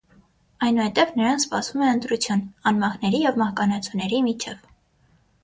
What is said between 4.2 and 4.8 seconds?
միջև։